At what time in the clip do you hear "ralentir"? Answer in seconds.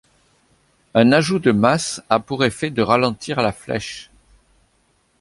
2.81-3.39